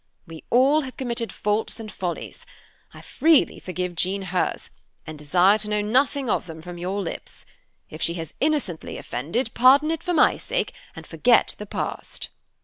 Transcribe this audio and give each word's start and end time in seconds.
We 0.25 0.43
all 0.49 0.81
have 0.81 0.97
committed 0.97 1.31
faults 1.31 1.79
and 1.79 1.91
follies. 1.91 2.47
I 2.91 3.01
freely 3.01 3.59
forgive 3.59 3.93
Jean 3.95 4.23
hers, 4.23 4.71
and 5.05 5.15
desire 5.15 5.59
to 5.59 5.69
know 5.69 5.83
nothing 5.83 6.27
of 6.27 6.47
them 6.47 6.59
from 6.59 6.79
your 6.79 6.99
lips. 7.03 7.45
If 7.87 8.01
she 8.01 8.15
has 8.15 8.33
innocently 8.39 8.97
offended, 8.97 9.53
pardon 9.53 9.91
it 9.91 10.01
for 10.01 10.15
my 10.15 10.37
sake, 10.37 10.73
and 10.95 11.05
forget 11.05 11.53
the 11.59 11.67
past." 11.67 12.29